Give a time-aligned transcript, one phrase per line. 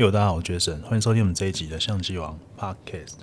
[0.00, 3.16] 大家好，我是 Jason，欢迎收听我们这一集的相机王 Podcast。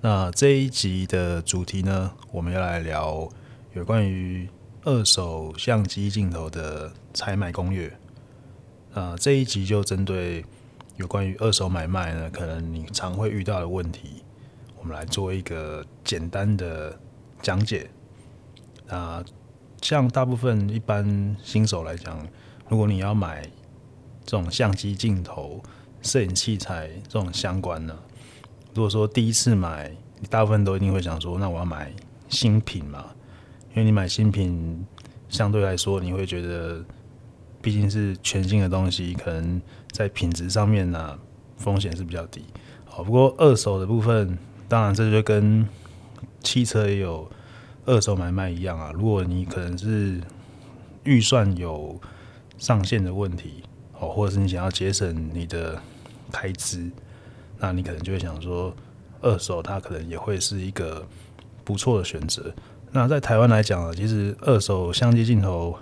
[0.00, 3.28] 那这一集的主题呢，我们要来聊
[3.74, 4.48] 有关于
[4.84, 7.92] 二手相机镜头的采买攻略。
[8.94, 10.44] 那这一集就针对
[10.94, 14.22] 有关于二手买卖呢，可能你常会遇到的问题，
[14.78, 16.96] 我们来做一个简单的
[17.42, 17.90] 讲解。
[18.86, 19.24] 那
[19.82, 22.24] 像大部分一般新手来讲，
[22.68, 23.42] 如果你要买
[24.24, 25.60] 这种相机镜头、
[26.02, 27.96] 摄影器材这种相关的，
[28.74, 29.90] 如果说第一次买，
[30.30, 31.92] 大部分都一定会想说，那我要买
[32.28, 33.06] 新品嘛？
[33.70, 34.86] 因为你买新品，
[35.28, 36.84] 相对来说你会觉得，
[37.60, 39.60] 毕竟是全新的东西，可能
[39.90, 41.18] 在品质上面呢、啊，
[41.56, 42.44] 风险是比较低。
[42.84, 44.38] 好，不过二手的部分，
[44.68, 45.68] 当然这就跟
[46.42, 47.30] 汽车也有
[47.84, 48.92] 二手买卖一样啊。
[48.94, 50.20] 如果你可能是
[51.04, 52.00] 预算有
[52.58, 53.62] 上限的问题。
[53.98, 55.80] 哦，或者是你想要节省你的
[56.30, 56.90] 开支，
[57.58, 58.74] 那你可能就会想说，
[59.20, 61.06] 二手它可能也会是一个
[61.64, 62.54] 不错的选择。
[62.92, 65.76] 那在台湾来讲啊，其实二手相机镜头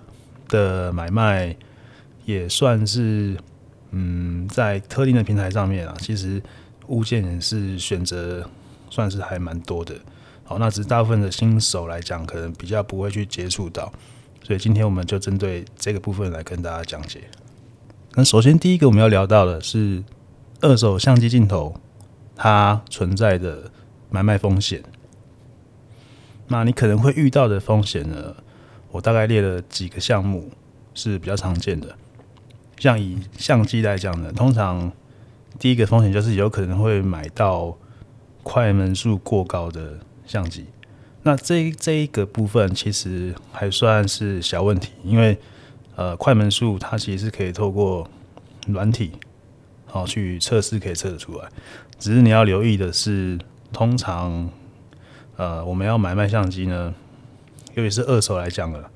[0.49, 1.55] 的买卖
[2.25, 3.37] 也算是，
[3.91, 6.43] 嗯，在特定的平台上面啊，其实
[6.87, 8.49] 物件也是选择
[8.91, 9.95] 算是还蛮多的。
[10.45, 13.93] 好，那只是大部分的新手来讲，可能比较不会去接触到，
[14.43, 17.23] 所以今天我们就针对这个部分来跟大家讲解。
[18.17, 20.05] 那首先，第一个我们要聊到的是
[20.61, 21.75] 二手相机镜头
[22.37, 23.73] 它存在的
[24.09, 24.85] 买卖风险。
[26.47, 28.37] 那你可能会遇到的风险呢，
[28.93, 30.53] 我大概列了几个项目
[30.95, 31.97] 是比较常见的。
[32.79, 34.93] 像以相机来讲呢，通常
[35.59, 37.77] 第一个风险就是有可能会买到
[38.45, 40.67] 快门数过高的相机。
[41.25, 45.37] 那这这一个部分其实还算是小问题，因为
[45.97, 48.09] 呃，快门数它其实是可以透过
[48.67, 49.13] 软体
[49.87, 51.49] 好去测试，可以测得出来。
[51.99, 53.39] 只是你要留意的是，
[53.73, 54.51] 通常
[55.37, 56.93] 呃，我们要买卖相机呢，
[57.75, 58.91] 尤其是二手来讲的，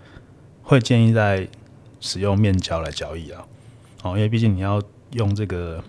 [0.63, 1.49] 会建议在
[2.01, 3.45] 使用面交来交易啊。
[4.03, 5.83] 哦，因为毕竟你要用这个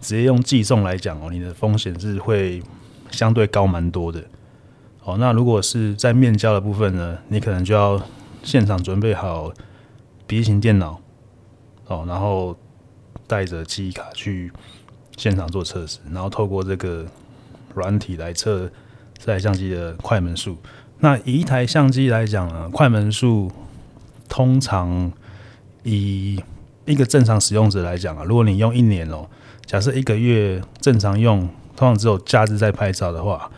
[0.00, 2.62] 直接用寄送来讲哦，你的风险是会
[3.10, 4.22] 相对高蛮多的。
[5.04, 8.00] 哦，那如果是在面交的部分呢，你可能就要
[8.46, 9.52] 现场准备好
[10.24, 11.00] 笔型电脑，
[11.88, 12.56] 哦，然后
[13.26, 14.52] 带着记忆卡去
[15.16, 17.04] 现场做测试，然后透过这个
[17.74, 18.70] 软体来测
[19.18, 20.56] 这台相机的快门数。
[21.00, 23.50] 那以一台相机来讲呢，快门数
[24.28, 25.10] 通常
[25.82, 26.40] 以
[26.84, 29.28] 一个正常使用者来讲啊，如果你用一年哦，
[29.64, 31.40] 假设一个月正常用，
[31.74, 33.50] 通常只有假日在拍照的话，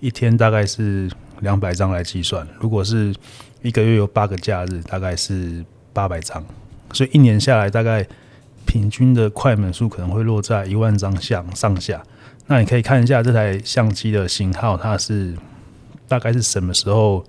[0.00, 2.48] 一天大概是两百张来计算。
[2.58, 3.14] 如果是
[3.62, 6.44] 一个月有八个假日，大概是八百张，
[6.92, 8.06] 所以一年下来，大概
[8.66, 12.02] 平均的快门数可能会落在一万张相上下。
[12.46, 15.36] 那你可以看一下这台相机的型号，它是
[16.08, 17.24] 大概是什么时候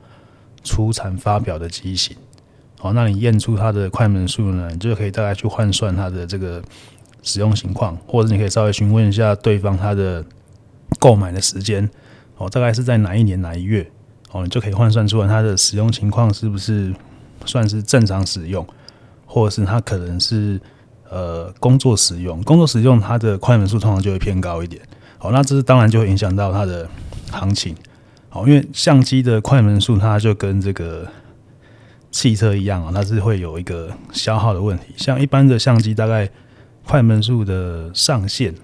[0.64, 2.16] 出产发表的机型？
[2.80, 6.64] 好，那你验出它的快门数呢，你就可以大概去换算它的这个
[7.22, 10.26] 使用情况，或者你可以稍微询问一下对方他的
[10.98, 11.88] 购买的时间，
[12.38, 13.92] 哦，大概是在哪一年哪一月？
[14.32, 16.94] 哦，你就可以换算出来它的使用情况是不是
[17.46, 18.66] 算是正常使用，
[19.26, 20.60] 或者是它可能是
[21.10, 24.82] 呃工作使用，工作使用它的快门数通常就会偏高一点。
[25.18, 26.90] 好，那这是当然就会影响到它的
[27.32, 27.76] 行情。
[28.30, 31.06] 好，因为相机的快门数它就跟这个
[32.10, 34.86] 汽车一样啊，它是会有一个消耗的问题。
[34.96, 36.30] 像一般的相机，大概
[36.86, 38.56] 快门数的上限，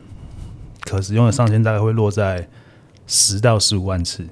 [0.82, 2.48] 可使用的上限大概会落在
[3.06, 4.26] 十到十五万次。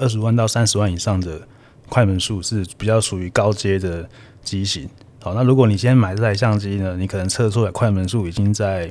[0.00, 1.42] 二十万到三十万以上的
[1.88, 4.08] 快门数是比较属于高阶的
[4.42, 4.88] 机型。
[5.22, 8.90] 好，那如果你先买这台相机呢，你可能测出来快门数已经在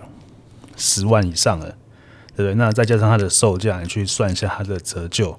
[0.77, 1.65] 十万以上了，
[2.35, 2.53] 对不对？
[2.53, 5.35] 那再加上它的售价，你去算一下它的折旧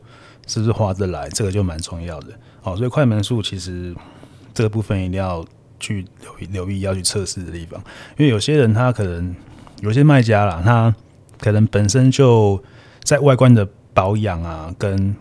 [0.49, 1.29] 是不是划得来？
[1.29, 2.33] 这个就蛮重要的。
[2.61, 3.95] 好，所以快门数其实
[4.53, 5.45] 这个部分一定要
[5.79, 7.81] 去留意留意要去测试的地方，
[8.19, 9.35] 因为有些人他可能
[9.81, 10.93] 有些卖家啦，他
[11.39, 12.61] 可能本身就
[13.05, 15.15] 在外观的保养啊跟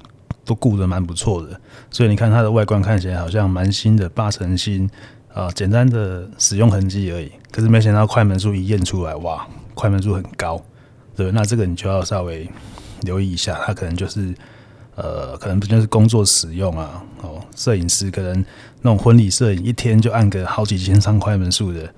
[0.49, 1.61] 都顾得蛮不错的，
[1.91, 4.89] 所以你看它的外观看起来好像蛮新的，八成新
[5.31, 7.31] 啊，简单的使用痕迹而已。
[7.51, 10.59] 可是没想到快门数一验出来，哇，快门数很高，
[11.15, 12.49] 对，那这个你就要稍微
[13.01, 14.33] 留意一下，它可能就是
[14.95, 18.43] 呃，可能不就是工作使用啊，哦，摄影师可能
[18.81, 21.93] 那种婚礼摄影一天就按个好几千张快门数的，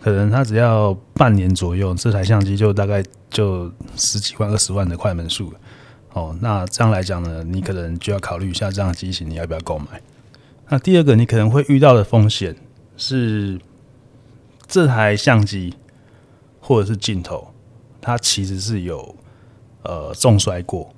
[0.00, 5.58] 可能他只要半年左右，这台相机就大概就十几万、二十万的快门数了。
[6.16, 10.00] 哦，那这样来讲呢，你可能就要考虑一下这样的机型你要不要购买。
[10.66, 12.56] 那第二个你可能会遇到的风险
[12.96, 13.60] 是，
[14.66, 15.74] 这台相机
[16.58, 17.52] 或者是镜头，
[18.00, 19.14] 它其实是有
[19.82, 20.90] 呃重摔过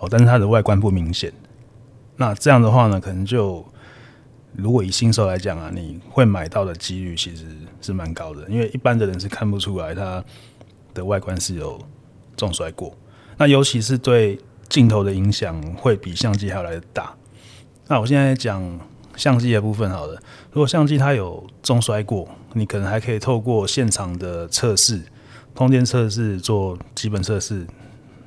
[0.00, 1.32] 哦，但是它的外观不明显。
[2.16, 3.64] 那这样的话呢，可能就
[4.56, 7.46] 如果以新手来讲啊，你会买到的几率其实
[7.80, 10.24] 是蛮高的，因为一般的人是看不出来它
[10.92, 11.80] 的外观是有
[12.36, 12.92] 重摔过。
[13.36, 14.36] 那尤其是对
[14.68, 17.14] 镜头的影响会比相机还要来得大。
[17.88, 18.62] 那我现在讲
[19.16, 20.14] 相机的部分好了，
[20.52, 25.02] 如果相机它有重摔过，你可能还可以透过现场的测试、
[25.54, 27.66] 通电测试做基本测试。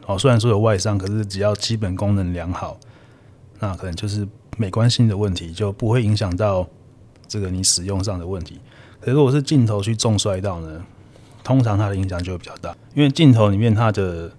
[0.06, 2.80] 哦，虽然说有外伤，可是只要基本功能良好，
[3.60, 4.26] 那可能就是
[4.58, 6.66] 美观性的问题，就不会影响到
[7.28, 8.62] 这个你使用上的问题。
[9.02, 10.82] 可是如果是镜头去重摔到呢，
[11.44, 14.32] 通常它的影响就会比较大，因为镜头里面它的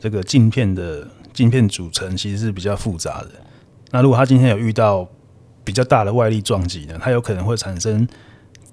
[0.00, 3.30] 这个镜片的镜片组成其实是比较复杂的。
[3.90, 5.08] 那如果它今天有遇到
[5.64, 8.06] 比较大的外力撞击呢，它有可能会产生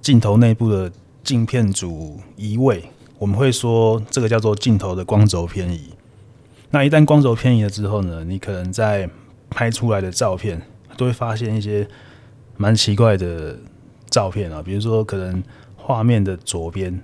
[0.01, 0.91] 镜头内部的
[1.23, 2.83] 镜片组移位，
[3.17, 5.93] 我们会说这个叫做镜头的光轴偏移。
[6.71, 9.09] 那一旦光轴偏移了之后呢，你可能在
[9.49, 10.61] 拍出来的照片
[10.95, 11.87] 都会发现一些
[12.57, 13.57] 蛮奇怪的
[14.09, 15.43] 照片啊，比如说可能
[15.75, 17.01] 画面的左边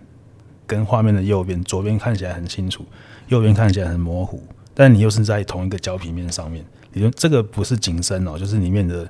[0.67, 2.85] 跟画面的右边，左边看起来很清楚。
[3.27, 4.43] 右边看起来很模糊，
[4.75, 6.63] 但你又是在同一个胶平面上面，
[6.93, 9.09] 你说这个不是景深哦，就是里面的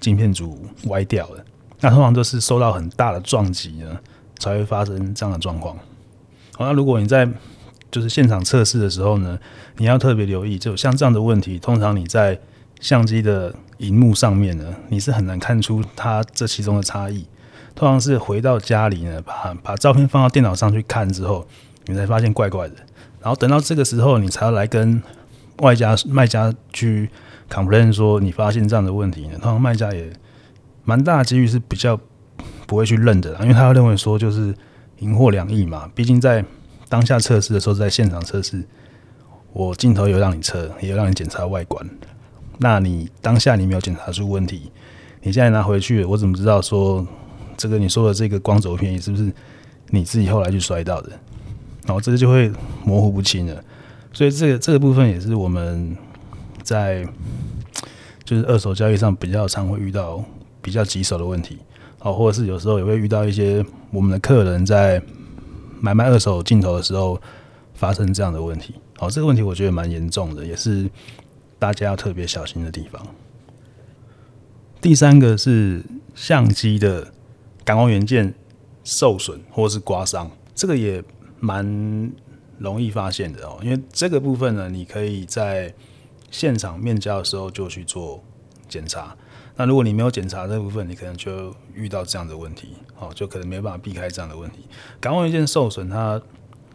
[0.00, 1.44] 镜片组歪掉了。
[1.80, 3.98] 那通常都是受到很大的撞击呢，
[4.38, 5.76] 才会发生这样的状况。
[6.56, 7.28] 好，那如果你在
[7.90, 9.38] 就是现场测试的时候呢，
[9.76, 12.38] 你要特别留意，就像这样的问题，通常你在
[12.80, 17.26] 相机的荧幕上面呢，你是很难看出它这其中的差异。
[17.74, 21.46] 通常是回到家里呢，把把照片放到电脑上去看之后，
[21.86, 22.76] 你才发现怪怪的。
[23.22, 25.00] 然后等到这个时候，你才要来跟
[25.58, 27.08] 外家卖家去
[27.48, 29.34] complain 说你发现这样的问题呢。
[29.34, 30.12] 通常卖家也
[30.84, 31.98] 蛮大的几率是比较
[32.66, 34.52] 不会去认的，因为他会认为说就是
[34.98, 35.88] 赢货两亿嘛。
[35.94, 36.44] 毕竟在
[36.88, 38.64] 当下测试的时候，在现场测试，
[39.52, 41.88] 我镜头有让你测，也有让你检查外观。
[42.58, 44.72] 那你当下你没有检查出问题，
[45.22, 47.06] 你现在拿回去，我怎么知道说
[47.56, 49.32] 这个你说的这个光轴偏移是不是
[49.90, 51.10] 你自己后来去摔到的？
[51.84, 52.48] 然后这个就会
[52.84, 53.64] 模糊不清了，
[54.12, 55.96] 所以这个这个部分也是我们
[56.62, 57.04] 在
[58.24, 60.24] 就是二手交易上比较常会遇到
[60.60, 61.58] 比较棘手的问题，
[61.98, 65.02] 好，或者是有时候也会遇到一些我们的客人在
[65.80, 67.20] 买卖二手镜头的时候
[67.74, 70.88] 发生这样的问题，好，这个问题我觉得蛮严重的，也是
[71.58, 73.04] 大家要特别小心的地方。
[74.80, 75.84] 第三个是
[76.14, 77.12] 相机的
[77.64, 78.32] 感光元件
[78.84, 81.02] 受损或是刮伤，这个也。
[81.44, 82.12] 蛮
[82.58, 85.74] 容易发现的哦，因为这个部分呢，你可以在
[86.30, 88.22] 现场面交的时候就去做
[88.68, 89.16] 检查。
[89.56, 94.68] 那如果你没有检查这部分，你可能就遇到这样的问题，哦，就可能没办法避开这样的问题。
[95.00, 96.22] 感光元件受损，它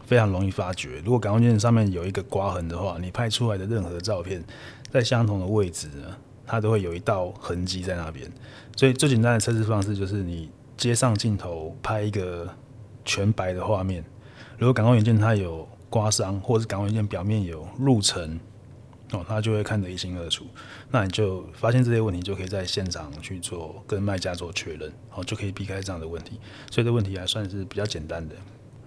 [0.05, 1.01] 非常容易发觉。
[1.05, 4.43] 如果感光元件上面有一个刮痕的话，你拍出来的任何照片，
[4.91, 8.29] 在相同的位置呢，它都会有一道痕迹在那边。
[8.75, 12.53] 所以最简单的测试方式就是你接上镜头拍一个
[13.05, 14.03] 全白的画面。
[14.57, 18.39] 如果感光元件它有刮伤，或者是感光元件表面有入尘，
[19.12, 20.45] 哦，它就会看得一清二楚。
[20.89, 26.39] 那你就发现这些问题，就可以在现场去做跟卖家做确认，哦，就可以避开这样的问题。
[26.71, 28.36] 所以这问题还算是比较简单的。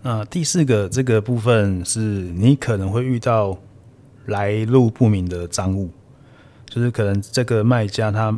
[0.02, 3.56] 那第四个这个部分是你可能会遇到
[4.26, 5.90] 来路不明的赃物，
[6.66, 8.36] 就是可能这个卖家他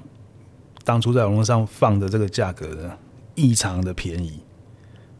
[0.84, 2.98] 当初在网络上放的这个价格呢，
[3.36, 4.41] 异常的便宜。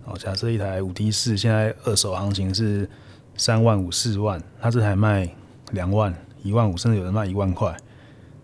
[0.05, 2.89] 哦，假设一台五 D 四，现在二手行情是
[3.37, 5.29] 三万五、四万，他这台卖
[5.71, 7.77] 两万、一万五，甚至有人卖一万块。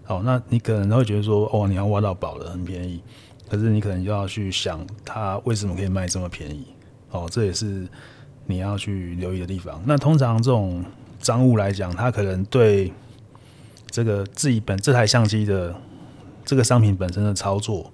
[0.05, 3.03] 好，那你可能会觉得说，哦，你要挖到宝了，很便宜。
[3.49, 6.67] 可是你可能就要去想，他为什么可以卖这么便宜？
[7.11, 7.89] 哦，这也是
[8.47, 9.83] 你要去留意的地方。
[9.85, 10.85] 那通常这种
[11.19, 12.93] 赃物来讲，它可能对
[13.91, 15.75] 这个自己本这台相机的
[16.45, 17.93] 这个商品本身的操作。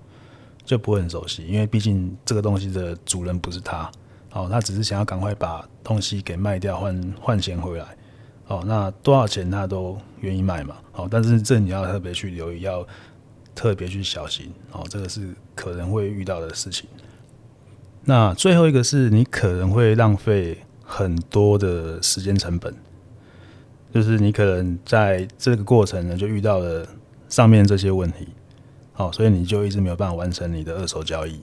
[0.65, 3.91] 就不会很熟悉，因为毕竟这个东西的主人不是他，
[4.33, 7.85] 哦，他只是想要赶快把东西给卖掉，换换钱回来，
[8.47, 12.87] 哦，那多少钱他都愿意卖嘛，哦，但是这你要特别去留意，要
[13.55, 16.89] 特别去小心，哦，这个是可能会遇到的事情。
[18.05, 22.75] 那最后一个是你可能会浪费很多的时间成本，
[23.93, 26.87] 就是你可能在这个过程呢就遇到了
[27.29, 28.29] 上面这些问题。
[28.97, 31.41] 好，所以你就一直没有办法完成你的二手交易，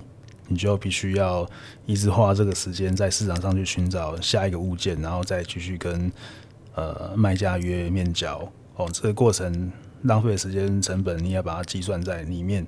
[0.47, 1.45] 你就必须要
[1.85, 6.09] 一直花这个时间在市场上去寻找下一个物件，然后再继续跟
[6.75, 8.49] 呃卖家约面交。
[8.77, 9.69] 哦，这个过程
[10.03, 12.65] 浪费的时间成本，你要把它计算在里面，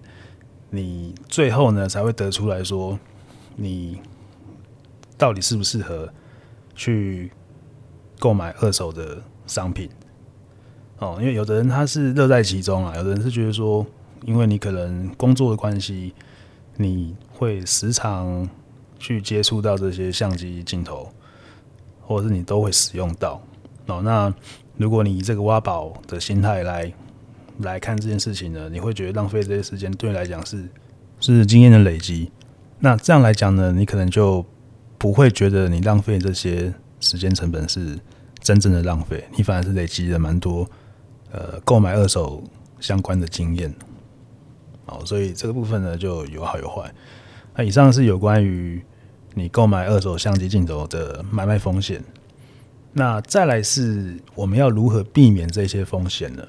[0.69, 2.99] 你最后呢才会得出来说
[3.55, 4.01] 你
[5.17, 6.11] 到底适不适合
[6.75, 7.31] 去
[8.19, 9.89] 购买二手的商品。
[10.99, 13.85] 哦，因为有的人他是乐在其中啊，有的人是觉得说，
[14.25, 16.13] 因为你可能工作的关系，
[16.77, 18.47] 你会时常
[18.99, 21.09] 去接触到这些相机镜头，
[22.01, 23.41] 或者是你都会使用到。
[23.87, 24.33] 哦，那
[24.77, 26.93] 如果你以这个挖宝的心态来
[27.59, 30.67] 来看这件事情呢，你会觉得浪费这些时间，对你来讲是
[31.19, 32.31] 是经验的累积。
[32.79, 34.45] 那这样来讲呢，你可能就
[34.97, 37.99] 不会觉得你浪费这些时间成本是
[38.39, 40.67] 真正的浪费，你反而是累积了蛮多。
[41.31, 42.43] 呃，购买二手
[42.79, 43.73] 相关的经验，
[44.85, 46.93] 好，所以这个部分呢就有好有坏。
[47.55, 48.83] 那以上是有关于
[49.33, 52.03] 你购买二手相机镜头的买卖风险。
[52.93, 56.47] 那再来是我们要如何避免这些风险呢？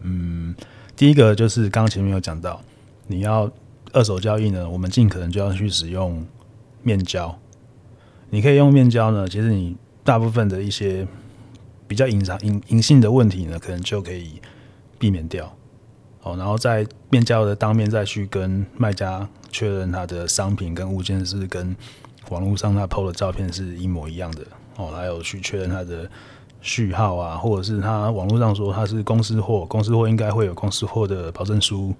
[0.00, 0.54] 嗯，
[0.96, 2.60] 第一个就是刚刚前面有讲到，
[3.06, 3.50] 你要
[3.92, 6.26] 二手交易呢，我们尽可能就要去使用
[6.82, 7.38] 面交。
[8.30, 11.06] 你可以用面交呢，其实你大部分的一些。
[11.88, 14.40] 比较隐藏隐隐性的问题呢，可能就可以
[14.96, 15.52] 避免掉。
[16.20, 21.74] 好，然后在面交的当面再去跟卖家确认他的商品跟物件是跟
[22.28, 24.42] 网络上他 PO 的照片是一模一样的。
[24.76, 26.08] 哦，还有去确认他的
[26.60, 31.94] 序号啊，或者是他网络上说他是公司货，公司货应该会有公司货的保证书，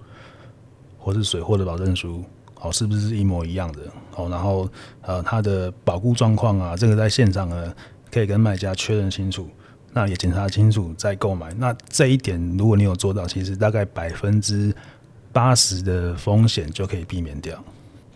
[0.97, 2.23] 或是水货的保证书，
[2.53, 3.79] 好，是不是一模一样的？
[4.11, 4.69] 好，然后
[5.01, 7.73] 呃，他的保固状况啊，这个在现场呢
[8.11, 9.47] 可以跟卖家确认清楚。
[9.93, 11.53] 那也检查清楚再购买。
[11.55, 14.73] 那这一点，如果你有做到，其实大概百分之
[15.33, 17.61] 八十的风险就可以避免掉。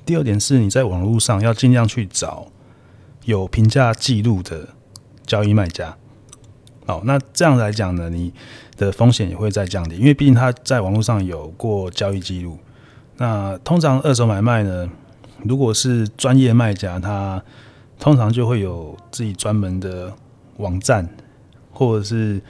[0.05, 2.47] 第二点是，你在网络上要尽量去找
[3.25, 4.69] 有评价记录的
[5.25, 5.97] 交易卖家。
[6.85, 8.31] 好，那这样来讲呢，你
[8.77, 12.57] 的风险也会再降低，因为毕竟他在网络上有过交易记录。
[13.17, 14.89] 那通常二手买卖呢，
[15.43, 17.43] 如果是专业卖家，他
[17.99, 20.13] 通常就会有自己专门的
[20.57, 21.09] 网站。
[21.75, 22.41] 或者是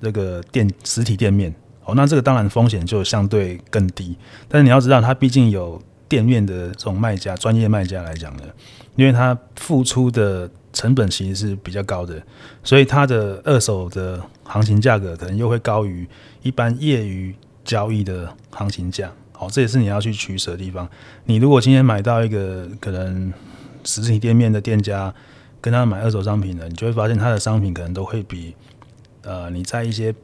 [0.00, 1.54] 这个店实体店面
[1.84, 4.16] 哦，那这个当然风险就相对更低。
[4.48, 8.44] 但是你要知道，它毕竟有店面的这种卖家，专业卖家来讲呢，
[8.94, 12.22] 因为它付出的成本其实是比较高的，
[12.62, 16.06] 所以它的二手的行情价格可能又会高于
[16.42, 19.10] 一般业余交易的行情价。
[19.32, 20.88] 好，这也是你要去取舍的地方。
[21.24, 23.32] 你如果今天买到一个可能
[23.84, 25.12] 实体店面的店家，
[25.60, 28.54] 跟他买二手商品呢，你就会发现他的商品可能都会比。
[29.22, 30.14] 呃，你在一些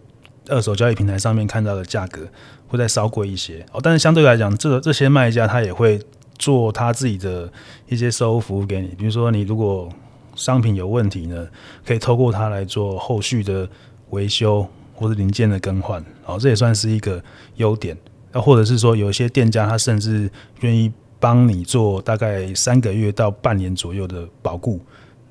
[0.49, 2.27] 二手交易平台上面看到的价格
[2.69, 6.01] 会再稍贵一些哦，但是相对来讲，这这些卖家他也会
[6.39, 7.53] 做他自己的
[7.89, 9.91] 一些售后服务给你，比如说你如果
[10.37, 11.47] 商品有问题呢，
[11.85, 13.69] 可以透过他来做后续的
[14.11, 17.23] 维修或者零件的更换，哦，这也算是一个
[17.57, 17.95] 优点。
[18.33, 24.81] 那或者是说，有一些店家他甚至愿意帮你做大概三个月到半年左右的保固，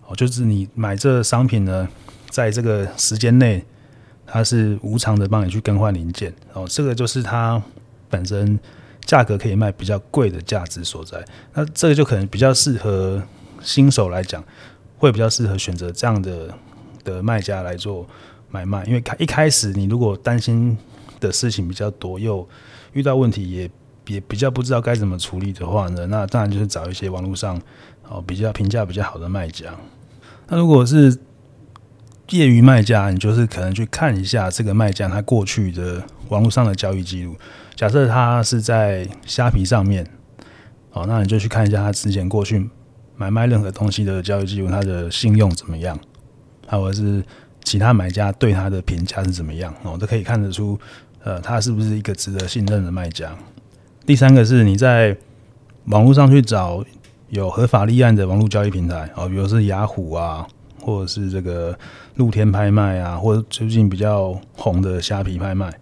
[0.08, 1.88] 哦，就是你买这商品呢。
[2.30, 3.64] 在这个时间内，
[4.26, 7.62] 它是无偿的帮你去更换零件哦，这个就是它
[8.10, 8.60] 本身
[9.06, 11.24] 价格可以卖比较贵的价值所在。
[11.54, 13.22] 那这个就可能比较适合
[13.62, 14.44] 新手来讲，
[14.98, 16.52] 会比较适合选择这样的
[17.04, 18.04] 的卖家来做
[18.50, 20.76] 买卖，因为开一开始你如果担心
[21.20, 22.50] 的事情比较多，又
[22.94, 23.70] 遇到问题也
[24.08, 27.62] 也比较不知道该怎么处理的话呢，那当然就是找一些网络上
[28.08, 29.74] 哦比较评价比较好的卖家。
[30.48, 31.18] 那如果是
[32.30, 37.36] 业余卖家，你就是可能去看一下这个卖家他过去的网络上的交易记录。
[37.76, 40.08] 假设他是在虾皮上面，
[40.92, 42.70] 哦，那你就去看一下他之前过去
[43.16, 46.00] 买卖任何东西的交易记录，他的信用怎么样，
[46.68, 47.24] 或者是
[47.64, 50.80] 其他买家对他的评价是怎么样，哦，都可以看得出，
[51.24, 53.36] 呃，他是不是一个值得信任的卖家。
[54.06, 55.16] 第三个是你在
[55.86, 56.84] 网络上去找
[57.34, 60.48] 有合法立案的网络交易平台，哦，比如是雅虎啊。
[60.86, 61.74] 或者是这个
[62.16, 65.74] 露天拍卖啊，或者最近比较红的虾皮拍卖，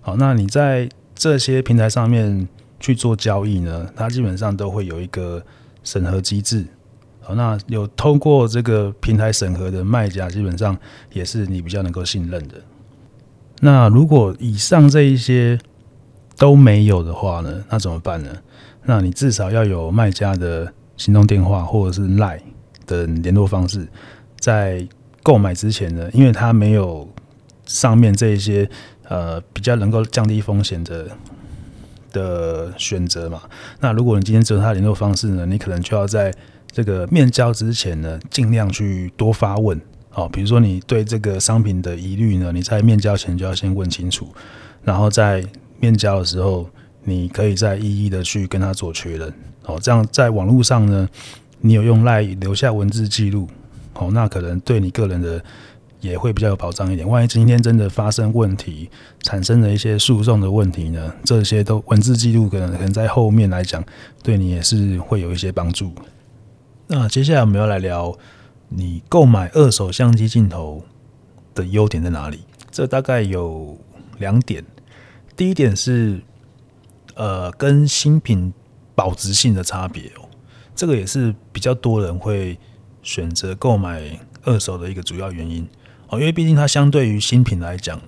[0.00, 2.48] 好，那你在这些平台上面
[2.80, 5.40] 去做交易呢，它基本上都会有一个
[5.84, 6.66] 审核机制，
[7.20, 10.76] 好，那有通过这个平台审核的卖家，基本上
[11.12, 12.56] 也是你比较能够信任的。
[13.60, 15.56] 那如果以上这一些
[16.36, 18.30] 都没有的话呢，那怎么办呢？
[18.86, 22.40] 那你至少要有卖家的行动电话或者是 LINE
[22.86, 23.86] 的联络方式。
[24.38, 24.86] 在
[25.22, 27.08] 购买之前呢，因为它没有
[27.66, 28.68] 上面这一些
[29.08, 31.06] 呃比较能够降低风险的
[32.10, 33.42] 的选择嘛，
[33.80, 36.30] 那如果你今天只有他联络方式呢，你可能就要在
[36.70, 39.80] 这个面交之前呢，尽量去多发问
[40.12, 40.28] 哦。
[40.30, 44.28] 比如说你对这个商品的疑虑呢，你在面交前就要先问清楚，
[44.82, 45.42] 然后在
[45.78, 46.68] 面交的时候，
[47.04, 49.32] 你可以再一一的去跟他做确认
[49.64, 49.78] 哦。
[49.80, 51.08] 这样在网络上呢，
[51.60, 53.48] 你有用 LINE 留下文字记录。
[53.94, 55.44] 哦，那可能对你个人的
[56.00, 57.06] 也会比较有保障一点。
[57.06, 58.88] 万一今天真的发生问题，
[59.20, 63.84] 产生了一些诉讼的问题呢，这些都文字记录可能可能在后面来讲，
[64.22, 65.92] 对你也是会有一些帮助。
[66.86, 68.16] 那接下来我们要来聊
[68.70, 70.82] 你购买二手相机镜头
[71.54, 72.40] 的优点在哪里？
[72.70, 73.78] 这大概有
[74.18, 74.64] 两点。
[75.36, 76.22] 第一点是，
[77.14, 78.52] 呃，跟新品
[78.94, 80.28] 保值性的差别哦，
[80.74, 82.58] 这个也是比较多人会
[83.02, 84.02] 选择购买
[84.42, 85.66] 二手的一个主要原因
[86.08, 88.00] 哦，因为毕竟它相对于新品来讲，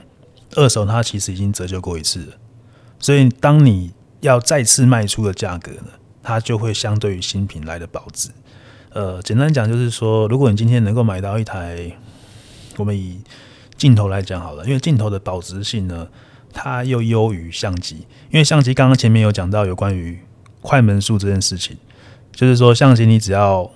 [0.56, 2.32] 二手它其实已经折旧过一次了，
[2.98, 5.88] 所以当你要再次卖出的价格呢，
[6.22, 8.30] 它就会相对于新品来的保值。
[8.90, 11.96] 呃，简单讲就是说，如果你今天能够买到一台，
[12.76, 13.20] 我们以
[13.76, 16.08] 镜头来讲好了，因为镜头的保值性呢。
[16.56, 20.20] 它又优于相机，因为相机刚刚前面有讲到有关于
[20.64, 21.76] 快门数这件事情，
[22.32, 23.70] 就是说相机你只要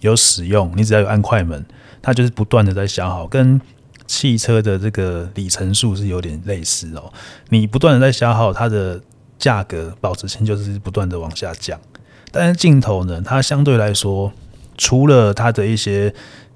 [0.00, 1.64] 有使用，你只要有按快门，
[2.02, 3.60] 它就是不断的在消耗，跟
[4.08, 7.12] 汽车的这个里程数是有点类似哦。
[7.50, 9.00] 你不断的在消耗，它的
[9.38, 11.78] 价格保值性就是不断的往下降。
[12.32, 14.32] 但是镜头呢，它相对来说，
[14.76, 16.12] 除了它的一些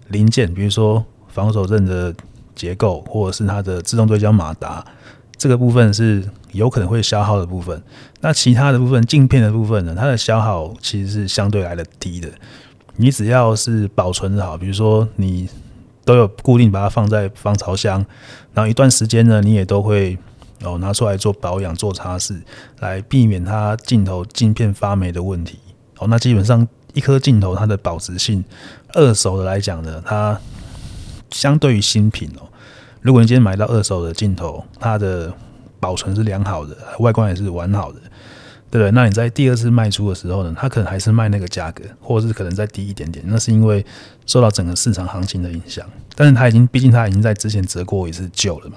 [0.08, 2.12] 零件，比如说防手震的
[2.56, 4.84] 结构，或者是它的自动对焦马达。
[5.40, 7.82] 这个部分是有可能会消耗的部分，
[8.20, 12.28] 那其他的部分，镜片的部分呢，它的消耗其实是相对来的低的。
[12.96, 15.48] 你只要是保存好，比如说你
[16.04, 18.04] 都有固定把它放在防潮箱，
[18.52, 20.18] 然后一段时间呢，你也都会
[20.62, 22.42] 哦拿出来做保养、做擦拭，
[22.80, 25.58] 来避免它镜头镜片发霉的问题。
[25.96, 28.44] 哦，那基本上一颗镜头它的保值性，
[28.92, 30.38] 二手的来讲呢，它
[31.30, 32.46] 相对于新品哦。
[33.02, 35.32] 如果你今天买到二手的镜头，它的
[35.78, 37.98] 保存是良好的，外观也是完好的，
[38.70, 38.90] 对不对？
[38.90, 43.84] 那你在第二次卖出的时候呢，它可能还是卖那个价格，或者是可能再低一点点，那是因为
[44.26, 45.86] 受到整个市场行情的影响。
[46.14, 48.76] 但是它已经，毕竟它已经在之前折过一次旧了嘛，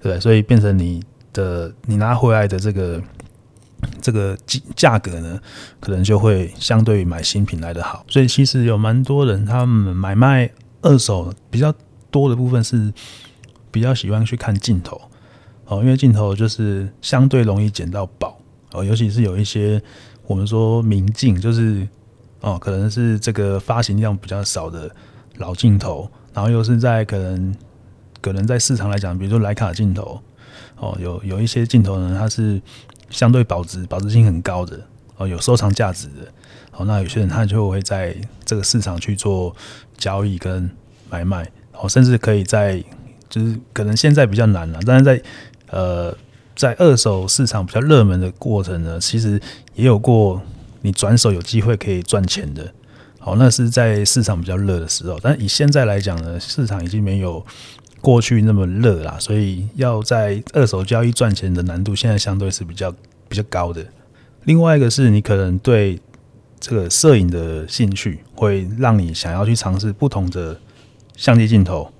[0.00, 0.20] 对不对？
[0.20, 3.00] 所以变成你的你拿回来的这个
[4.02, 4.36] 这个
[4.76, 5.40] 价格呢，
[5.80, 8.04] 可能就会相对于买新品来的好。
[8.08, 10.50] 所以其实有蛮多人他们买卖
[10.82, 11.72] 二手比较
[12.10, 12.92] 多的部分是。
[13.74, 15.00] 比较喜欢去看镜头。
[15.66, 18.38] 哦，因为镜头就是相对容易捡到宝。
[18.70, 19.82] 哦，尤其是有一些
[20.28, 21.88] 我们说名镜，就是
[22.40, 24.88] 哦，可能是这个发行量比较少的
[25.38, 27.56] 老镜头，然后又是在可能
[28.20, 30.20] 可能在市场来讲，比如说莱卡镜头
[30.76, 32.62] 哦，有有一些镜头呢，它是
[33.10, 34.80] 相对保值保值性很高的
[35.16, 36.32] 哦，有收藏价值的。
[36.76, 39.54] 哦，那有些人他就会在这个市场去做
[39.96, 40.70] 交易跟
[41.10, 41.50] 买卖。
[41.72, 42.82] 哦，甚至可以在
[43.28, 45.22] 就是可能现在比较难了，但是在
[45.70, 46.16] 呃
[46.54, 49.40] 在二手市场比较热门的过程呢，其实
[49.74, 50.40] 也有过
[50.82, 52.72] 你转手有机会可以赚钱的。
[53.18, 57.44] 好，那是在市场比较热的时候，但以现在来讲呢，市场已经没有
[58.02, 62.94] 过去那么热啦，所以要在二手交易赚钱的难度现在相对是比较
[63.28, 63.82] 比较高的。
[64.44, 65.98] 另外一个是你可能对
[66.60, 70.60] 这个摄影的兴趣，会让你想要去尝试不同的
[71.16, 71.90] 相机镜头。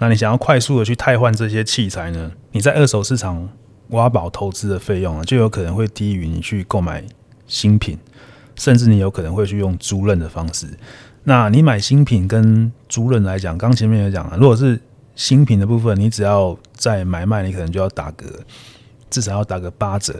[0.00, 2.32] 那你想要快速的去汰换这些器材呢？
[2.52, 3.48] 你在二手市场
[3.88, 7.04] 挖宝投资的费用呢，就有可能会低于你去购买
[7.46, 7.98] 新品，
[8.56, 10.66] 甚至你有可能会去用租赁的方式。
[11.24, 14.80] 那你买新品跟租赁来讲，刚前面有讲了，如果是
[15.14, 18.26] 新品的部分，你只要在买卖，你可能就要打个
[19.10, 20.14] 至少要打个八折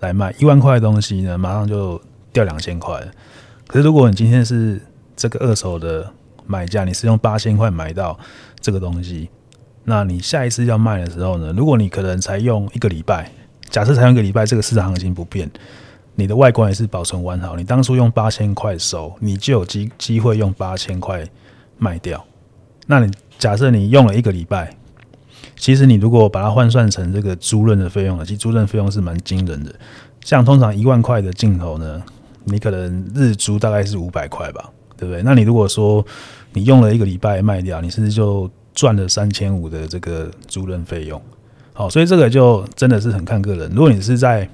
[0.00, 2.00] 来卖一万块的东西呢，马上就
[2.32, 2.98] 掉两千块。
[3.66, 4.80] 可是如果你今天是
[5.14, 6.10] 这个二手的
[6.52, 8.18] 买价，你是用八千块买到。
[8.64, 9.28] 这个东西，
[9.82, 11.52] 那你下一次要卖的时候呢？
[11.56, 13.28] 如果你可能才用一个礼拜，
[13.70, 15.50] 假设才用一个礼拜，这个市场行情不变，
[16.14, 21.26] 你的外观也是保存完好，你当初用八千块收，你就有机机会用八千块
[21.76, 22.24] 卖掉。
[22.86, 24.72] 那你假设你用了一个礼拜，
[25.56, 29.74] 其实你如果把它换算成这个租赁的费用了，其实租赁费用是蛮惊人的。
[30.24, 32.00] 像通常一万块的镜头呢，
[32.44, 35.20] 你可能日租大概是五百块吧，对不对？
[35.24, 36.06] 那你如果说
[36.52, 41.20] 你用了一个礼拜卖掉，你是不是就赚了三千五的这个租赁费用？
[41.72, 43.70] 好，所以这个就真的是很看个人。
[43.74, 44.48] 如果你是在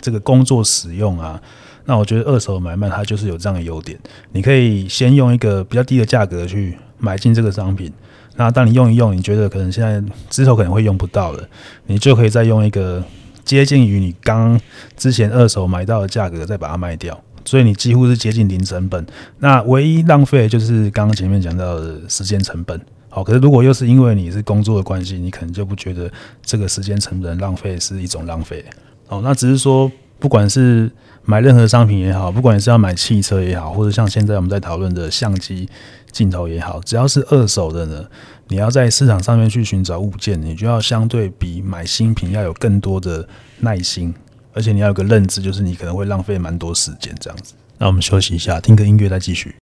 [0.00, 1.40] 这个工作使用啊，
[1.84, 3.98] 那我觉得二手买卖它就是有这样的优点。
[4.32, 7.92] 你可以先用一个比较低的价格去买进这个商品，
[8.34, 11.48] 那当你用一用，你觉得可能现在之后可能会用不到了，
[11.86, 13.02] 你就可以再用一个
[13.44, 14.60] 接近于你刚
[14.96, 17.20] 之前二手买到的价格再把它卖掉。
[17.46, 19.06] 所以你几乎是接近零成本，
[19.38, 22.78] 那唯一浪费就是刚刚前面讲到的时间成本。
[23.08, 26.10] 好，可是如果又是因为你是工作的关系，你可能就不觉得
[26.42, 28.62] 这个时间成本浪费是一种浪费。
[29.06, 30.90] 好，那只是说不管是
[31.24, 35.66] 买任何商品也好，不管是要买汽车也好，或者像现在我们在讨论的相机
[36.10, 38.04] 镜头也好，只要是二手的呢，
[38.48, 43.26] 你要在市场上面去寻找物件，你就要相对比买新品要有更多的
[43.60, 44.12] 耐心，
[44.56, 47.52] 而且你要有个认知，就是你可能会浪费蛮多时间这样子。
[47.76, 49.54] 那我们休息一下，听个音乐再继续。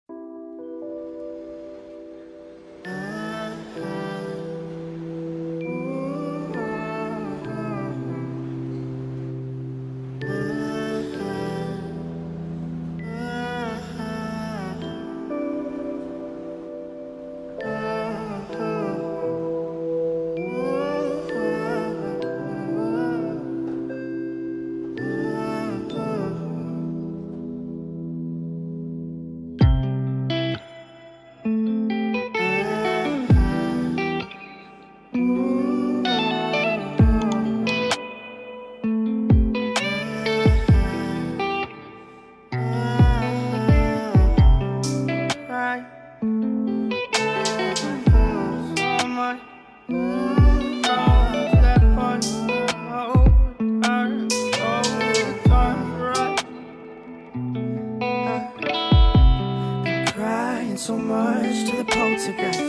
[62.12, 62.68] together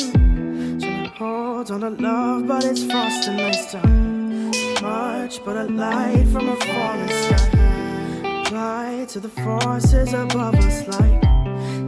[0.80, 4.52] Trying to hold on to love, but it's frosting nice time.
[4.82, 8.42] Much but a light from a falling sky.
[8.42, 11.22] Apply to the forces above us like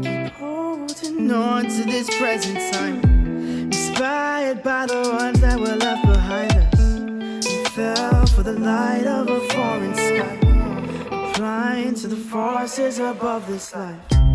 [0.03, 2.99] keep holding on to this present time.
[3.71, 7.45] Inspired by the ones that were left behind us.
[7.47, 10.36] We fell for the light of a falling sky.
[11.29, 14.27] Applying to the forces above this life.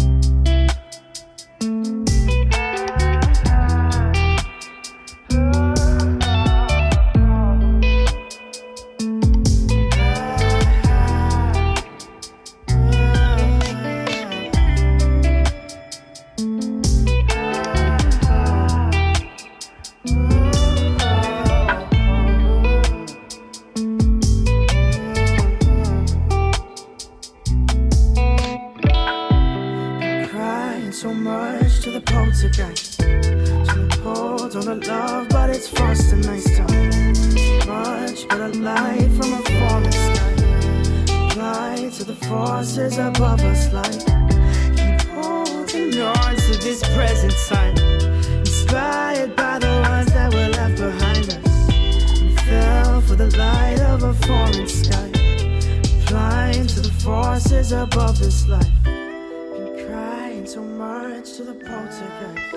[58.52, 58.84] life.
[58.84, 62.50] Been crying so much to the poltergeist.